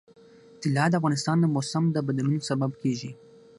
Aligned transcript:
طلا 0.61 0.85
د 0.89 0.93
افغانستان 0.99 1.37
د 1.39 1.45
موسم 1.55 1.83
د 1.91 1.97
بدلون 2.07 2.35
سبب 2.49 2.71
کېږي. 2.81 3.11